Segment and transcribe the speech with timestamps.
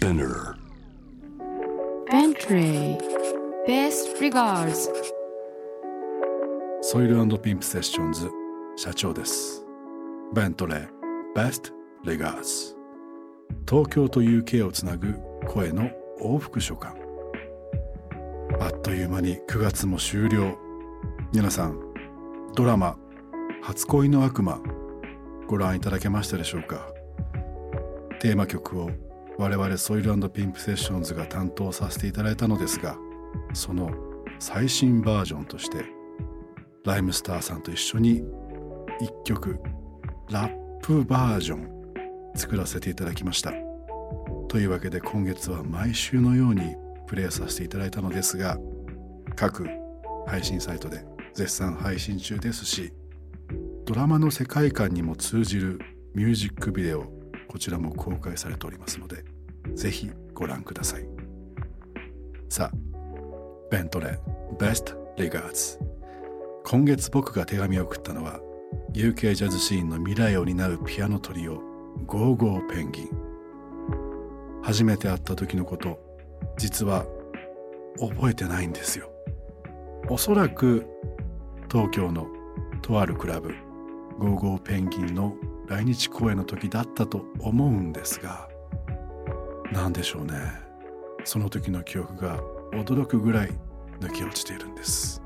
[0.00, 0.54] Spinner.
[2.10, 2.96] Bentley
[3.68, 4.88] Best regards.
[6.80, 8.30] ソイルピンプセッションズ
[8.76, 9.62] 社長です。
[10.34, 10.88] ベントレー
[11.36, 11.74] Best
[12.06, 12.74] Regards.
[13.68, 15.90] 東京と UK をつなぐ声の
[16.22, 16.94] 往復書簡。
[18.58, 20.56] あっという間に9月も終了。
[21.34, 21.78] 皆さん
[22.56, 22.96] ドラマ
[23.60, 24.60] 「初恋の悪魔」
[25.46, 26.90] ご覧いただけましたでしょうか？
[28.18, 28.90] テーマ曲を
[29.40, 32.98] 我々ソイルピンプセッションズが担当させていただいたのですが
[33.54, 33.90] その
[34.38, 35.86] 最新バージョンとして
[36.84, 38.24] ライムスターさんと一緒に1
[39.24, 39.58] 曲
[40.30, 41.70] ラップバージョン
[42.36, 43.52] 作らせていただきました。
[44.48, 48.58] というわけで今月は毎週のようにプレイさせていただいたのですが
[49.36, 49.66] 各
[50.26, 51.02] 配信サイトで
[51.32, 52.92] 絶賛配信中ですし
[53.86, 55.80] ドラマの世界観にも通じる
[56.14, 59.24] ミュージックビデオこちらも公開されておりますので
[59.80, 61.06] ぜひご覧ください。
[62.50, 62.76] さあ
[63.70, 65.78] ベントレー Best Regards
[66.66, 68.40] 今月僕が手紙を送ったのは
[68.92, 71.62] UK ジャズシーンの未来を担うピアノトリオ
[72.04, 73.08] ゴーゴーペンギン。
[74.62, 75.98] 初めて会った時のこと
[76.58, 77.06] 実は
[77.98, 79.10] 覚えてないんですよ。
[80.10, 80.86] おそらく
[81.72, 82.26] 東京の
[82.82, 83.54] とあるクラブ
[84.18, 85.36] ゴーゴーペンギンの
[85.68, 88.49] 来日公演の時だったと思うんですが
[89.72, 90.34] 何でしょうね。
[91.24, 92.40] その時の記憶が
[92.72, 93.50] 驚くぐらい
[94.00, 95.22] 抜け落ちているんです。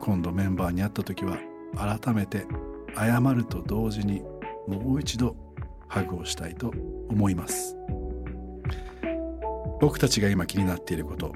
[0.00, 1.38] 今度メンバーに会った時は
[1.76, 2.46] 改めて
[2.96, 4.22] 謝ると同時に
[4.66, 5.36] もう一度
[5.88, 6.72] ハグをしたいと
[7.08, 7.76] 思います。
[9.80, 11.32] 僕たちが今気になっていること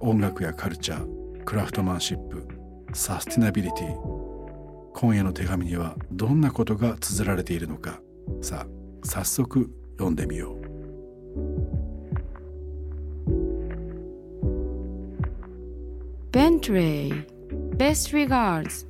[0.00, 2.46] 音楽やカルチャークラフトマンシップ
[2.92, 4.18] サスティナビリティ
[4.94, 8.00] 今夜の手紙にはどんなことが綴られているのか
[8.42, 10.58] さあ早速読んでみよう
[16.30, 17.24] 「Bentley.
[17.78, 18.84] Best regards.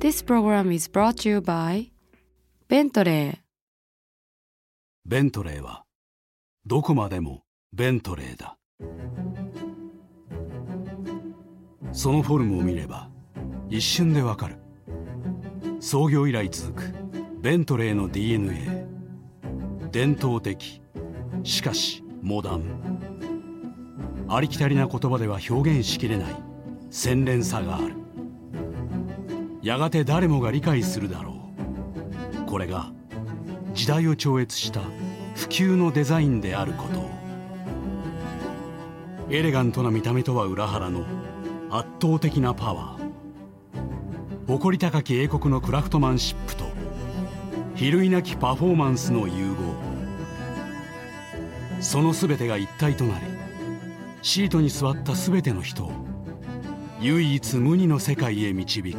[0.00, 1.90] This program is brought to you by
[2.68, 3.38] ベントレー
[5.06, 5.84] ベントレーは
[6.66, 7.42] どこまでも
[7.72, 8.58] ベントレーだ。
[11.92, 13.08] そのフォルムを見れば
[13.70, 14.56] 一瞬でわかる。
[15.80, 16.92] 創業以来続く
[17.40, 18.86] ベントレーの DNA
[19.90, 20.82] 伝統的
[21.44, 22.98] しかしモダン。
[24.28, 26.48] ありきたりな言葉では表現しきれない
[26.90, 27.94] 洗練さがある。
[29.62, 31.50] やがて誰もが理解するだろ
[32.42, 32.46] う。
[32.46, 32.92] これが
[33.74, 34.80] 時代を超越した
[35.34, 37.00] 普及のデザインであること。
[37.00, 37.10] を
[39.30, 41.04] エレガントな見た目とは裏腹の
[41.70, 43.08] 圧倒的なパワー。
[44.46, 46.64] 誇り高き英国のクラフトマンシップと
[47.74, 49.56] 比類なきパフォーマンスの融合。
[51.82, 53.26] その全てが一体となり
[54.22, 56.07] シートに座った全ての人を
[57.00, 58.98] 唯一無二の世界へ導く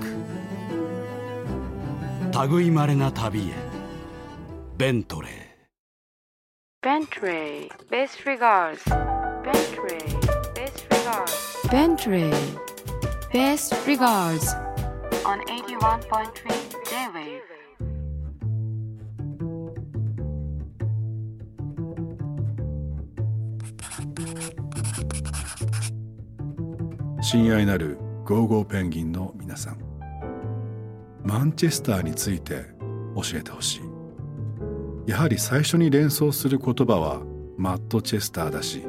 [2.50, 3.54] 類まれな旅へ
[4.78, 5.40] ベントレー
[6.82, 8.82] Bentley Best regards
[9.44, 10.00] Bentley
[10.56, 12.32] Best regards Bentley
[13.34, 14.56] Best regards
[15.26, 16.31] on 81.3
[16.86, 17.28] J-Wave
[27.31, 29.78] 親愛なるゴーゴーペンギンの皆さん。
[31.23, 32.66] マンチェスターについて
[33.16, 33.81] 教えてほし
[35.06, 35.12] い。
[35.12, 37.22] やはり最初に連想する言葉は
[37.56, 38.84] マッドチェスターだし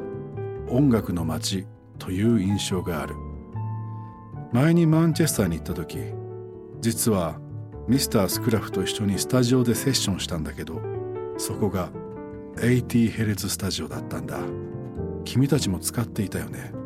[0.67, 1.67] 音楽の街
[1.99, 3.13] という印象がある。
[4.51, 5.99] 前にマンチェスターに行った時
[6.79, 7.39] 実は
[7.87, 10.81] ミスタースクラフと一緒にスタジオでセッションしたんだけど
[11.37, 11.91] そこが
[12.55, 14.39] 80ヘルツスタジオだったんだ。
[15.25, 16.80] 君たちも使っていたよね。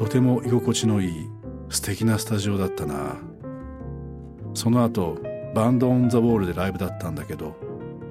[0.00, 1.30] とても居心地のいい
[1.68, 3.18] 素敵なスタジオだったな。
[4.54, 5.18] その後
[5.54, 7.54] バンド・オン・ザ・ウォールでライブだったんだけど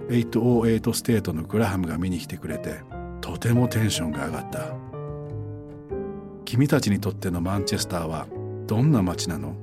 [0.09, 2.81] 808ステートのグラハムが見に来てくれて
[3.21, 4.75] とてもテンションが上がった。
[6.45, 8.27] 君たちにとってのマンチェスターは
[8.67, 9.55] どんな街なの？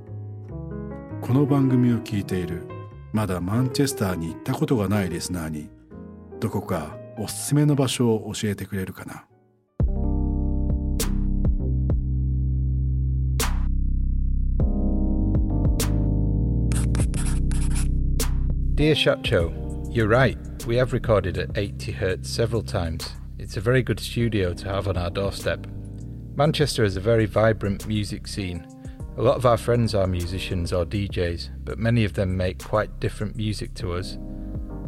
[1.20, 2.66] この番組を聞いている
[3.12, 5.70] まだマンチェスターに行ったことがないリスナーに
[6.40, 9.26] どこかおすすめの場所を教えてくれるかな？
[18.76, 20.36] Dear Shacho, you're right.
[20.66, 23.10] We have recorded at 80 Hz several times.
[23.38, 25.66] It's a very good studio to have on our doorstep.
[26.34, 28.66] Manchester has a very vibrant music scene
[29.16, 33.00] A lot of our friends are musicians or DJs, but many of them make quite
[33.00, 34.18] different music to us.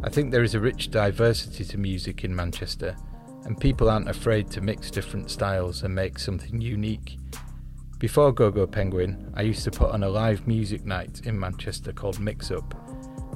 [0.03, 2.95] I think there is a rich diversity to music in Manchester,
[3.45, 7.17] and people aren't afraid to mix different styles and make something unique.
[7.97, 11.91] Before Go Go Penguin, I used to put on a live music night in Manchester
[11.91, 12.75] called Mix Up.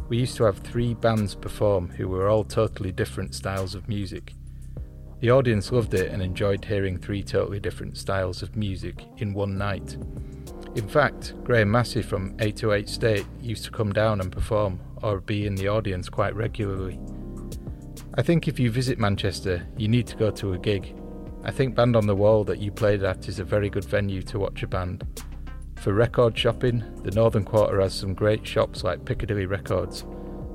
[0.10, 4.34] We used to have three bands perform who were all totally different styles of music.
[5.22, 9.58] The audience loved it and enjoyed hearing three totally different styles of music in one
[9.58, 9.98] night.
[10.76, 15.46] In fact, Graham Massey from 808 State used to come down and perform or be
[15.46, 17.00] in the audience quite regularly.
[18.16, 20.94] I think if you visit Manchester, you need to go to a gig.
[21.44, 24.22] I think Band on the Wall that you played at is a very good venue
[24.24, 25.06] to watch a band.
[25.84, 30.06] For record shopping, the Northern Quarter has some great shops like Piccadilly Records.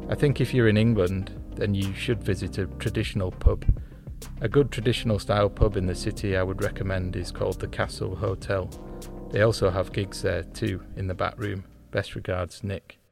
[0.09, 3.67] I think if you're in England, then you should visit a traditional pub.
[4.41, 8.17] A good traditional style pub in the city I would recommend is called the Castle
[8.17, 8.71] Hotel.
[9.31, 11.65] They also have gigs there too in the back room.
[11.91, 13.08] Best regards, Nick.「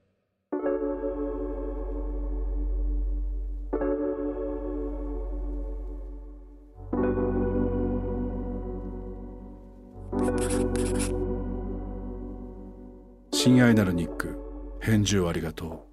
[13.66, 14.38] 愛なるニック
[14.80, 15.86] 返事をありがと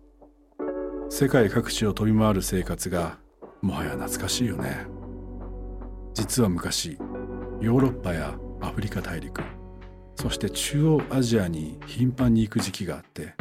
[0.60, 0.64] う」
[1.10, 3.18] 世界各地を飛び回る生活が
[3.62, 4.88] もはや懐かしいよね。
[6.14, 6.98] 実は昔
[7.62, 9.42] ヨーロッパやアフリカ大陸
[10.16, 13.34] そして中央アジアに頻繁に行く時期があって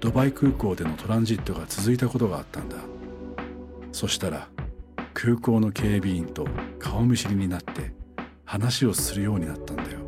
[0.00, 2.76] ドバイ空港でのトランジットが続いたことがあったんだ。
[3.92, 4.48] そしたら
[5.14, 6.46] 空港の警備員と
[6.78, 7.92] 顔見知りになって
[8.44, 10.00] 話をするようになったんだよ。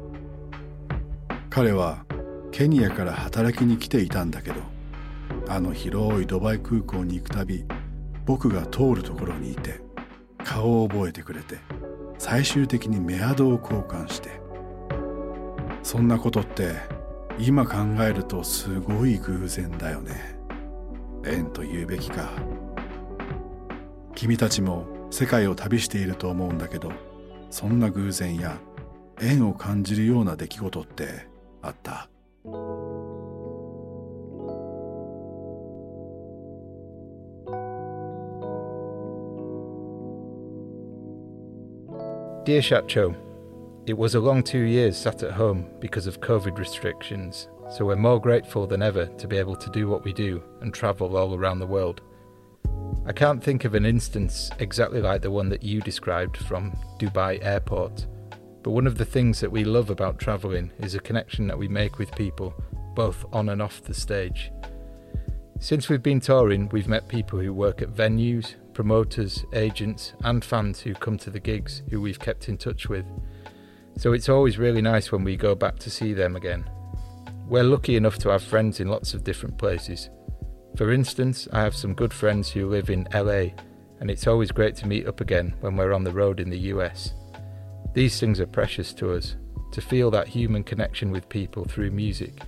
[1.49, 2.05] 彼は
[2.55, 4.61] ケニアから働きに来ていたんだけど
[5.49, 7.65] あの広いドバイ空港に行くたび
[8.27, 9.81] 僕が通るところにいて
[10.45, 11.59] 顔を覚えてくれて
[12.17, 14.31] 最終的にメアドを交換して。
[15.83, 16.77] そんなことって
[17.41, 20.39] 今考えるとすごい偶然だよね。
[21.27, 22.31] 縁と言うべきか。
[24.15, 26.93] 君たちも世界を旅していると思うんだけど
[27.51, 28.59] そんな偶然や
[29.21, 31.27] 縁を感じるような出来事って
[31.61, 32.09] あった？
[42.45, 43.17] Dear Shacho,
[43.87, 47.97] it was a long two years sat at home because of COVID restrictions, so we're
[47.97, 51.35] more grateful than ever to be able to do what we do and travel all
[51.35, 52.03] around the world.
[53.07, 57.43] I can't think of an instance exactly like the one that you described from Dubai
[57.43, 58.07] Airport,
[58.63, 61.67] but one of the things that we love about travelling is a connection that we
[61.67, 62.53] make with people,
[62.95, 64.53] both on and off the stage.
[65.61, 70.81] Since we've been touring, we've met people who work at venues, promoters, agents, and fans
[70.81, 73.07] who come to the gigs who we've kept in touch with.
[73.97, 76.69] So it's always really nice when we go back to see them again.
[77.49, 80.11] We're lucky enough to have friends in lots of different places.
[80.77, 83.53] For instance, I have some good friends who live in LA,
[84.01, 86.59] and it's always great to meet up again when we're on the road in the
[86.73, 87.15] US.
[87.95, 89.37] These things are precious to us,
[89.71, 92.41] to feel that human connection with people through music,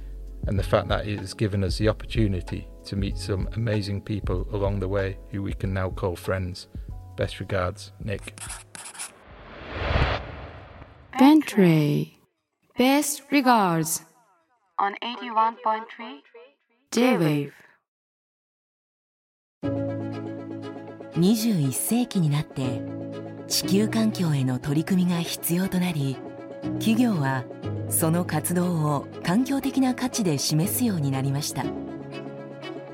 [0.47, 4.47] and the fact that it has given us the opportunity to meet some amazing people
[4.51, 6.67] along the way who we can now call friends.
[7.15, 8.39] Best regards, Nick.
[11.19, 12.17] Bentley.
[12.77, 14.03] Best regards.
[14.79, 16.21] On 81.3
[16.91, 17.53] J-Wave.
[21.15, 22.81] 21世紀になって
[23.47, 26.17] 地球環境への取り組みが必要となり
[26.74, 27.44] 企業は
[27.88, 31.64] その活動を環境的な価値で示すようになりました。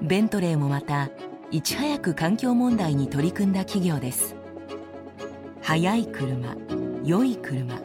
[0.02, 1.10] ベントレーもまた
[1.50, 4.36] いち早く環境問題に取り組んだ企業です。
[5.60, 6.56] 速い車
[7.04, 7.80] 良い車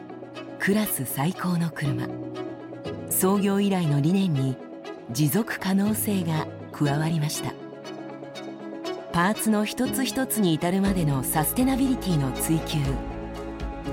[0.58, 2.06] クラス最高の車。
[3.10, 4.56] 創業以来の理念に
[5.10, 7.52] 持続可能性が加わりました。
[9.12, 12.78] パーツの一つ一つに至るまでのサステナビリティの追求。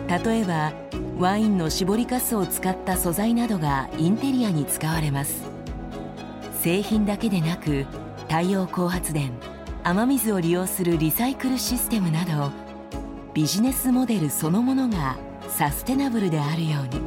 [0.07, 0.73] 例えば
[1.17, 5.43] ワインの搾りかすを使った素材などがインテリアに使われます。
[6.61, 7.85] 製品だけでなく
[8.27, 9.31] 太陽光発電
[9.83, 12.51] 雨水を利用するリサイクルシステムなど
[13.33, 15.15] ビジネスモデルそのものが
[15.47, 16.99] サステナブルであるように。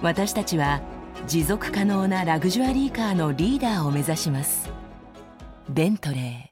[0.00, 0.80] 私たちは
[1.26, 4.70] 持続可能なラグジュアリーカーのリーダーを目指します。
[5.68, 6.47] ベントレー。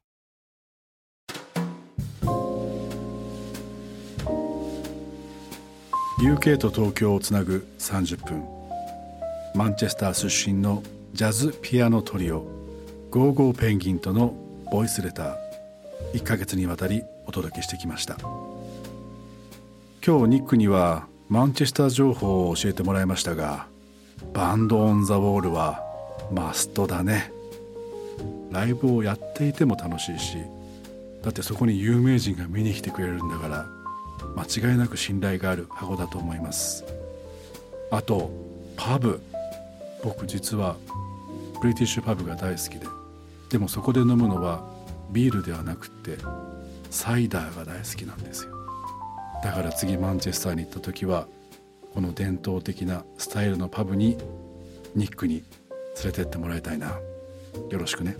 [6.19, 8.43] UK と東京をつなぐ30分
[9.55, 10.83] マンチェスター出身の
[11.13, 12.47] ジャズピアノトリオ
[13.11, 14.35] ゴーゴーペンギンとの
[14.73, 15.37] ボイスレター。
[16.15, 18.17] 1ヶ月にわたりお届けしてきました。
[20.07, 23.67] 今日ニックにはマンチェスター情報を教えてもらいましたが
[24.33, 25.83] バンド・オン・ザ・ウォールは
[26.33, 27.31] マストだね。
[28.51, 30.39] ライブをやっていても楽しいし
[31.23, 33.67] だってそこに有名人が見に来てくれるんだから
[34.35, 36.85] 間違いなく信頼がある箱だと思います。
[37.91, 38.31] あと
[38.77, 39.21] パブ。
[40.05, 40.77] 僕実は
[41.61, 42.87] ブリティッシュパブが大好きで。
[43.51, 44.65] でもそこで飲むのは
[45.11, 46.19] ビールではなくって
[46.91, 48.51] サイダーが大好きなんですよ。
[49.43, 51.27] だから次マンチェスターに行った時は
[51.95, 54.19] この伝統的なスタイルのパブに
[54.95, 55.43] ニックに
[56.03, 56.99] 連れてってもらいたいな。
[57.71, 58.17] よろしくね。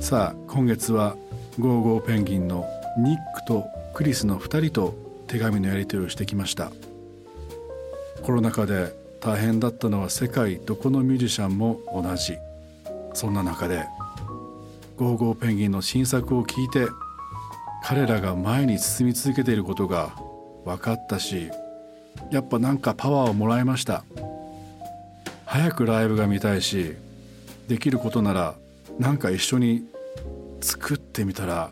[0.00, 1.16] さあ今月は
[1.58, 2.66] ゴーゴーペンギンの
[2.98, 3.64] ニックと
[3.94, 4.94] クリスの2人と
[5.28, 6.72] 手紙のやり取りをしてきました。
[8.22, 12.36] コロナ禍で大変だったのは世界どこのミュージシャンも同じ。
[13.14, 13.86] そんな中で
[14.96, 16.88] ゴーゴーペンギンの新作を聞いて
[17.84, 20.16] 彼らが前に進み続けていることが
[20.64, 21.50] 分かったし
[22.32, 24.04] やっぱなんかパワーをもらいました。
[25.46, 26.96] 早くライブが見たいし
[27.68, 28.54] できることなら
[28.98, 29.84] なんか一緒に
[30.60, 31.70] 作ってみたら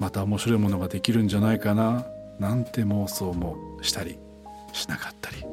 [0.00, 2.06] また面白いものができるんじゃないかな
[2.40, 4.18] なんて妄想もしたり
[4.72, 5.44] しなかったり。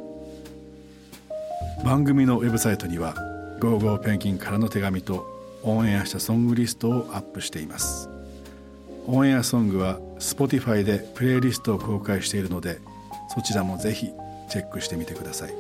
[1.84, 3.14] 番組のウェブサイトには
[3.62, 5.28] 「ゴーゴーペンギンからの手紙」と
[5.64, 8.10] オンエアしたソングリストをアップしています。
[9.06, 12.80] オンエアソングは Spotify でプレイリストを公開しているので
[13.34, 14.12] そちらもぜひ
[14.50, 15.54] チェックしてみてください。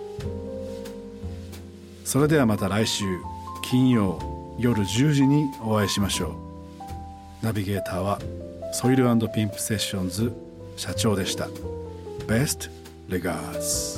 [2.03, 3.05] それではまた来週
[3.63, 6.27] 金曜夜10時にお会いしましょ
[7.41, 7.45] う。
[7.45, 8.19] ナビゲーターは
[8.71, 10.33] ソイルピンプセッションズ
[10.75, 11.47] 社長でした
[12.27, 12.69] Best
[13.09, 13.97] regards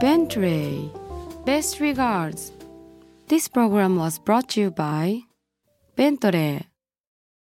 [0.00, 0.90] Bentley
[1.44, 2.52] Best regards
[3.28, 5.22] This program was brought to you by
[5.96, 6.71] Bentley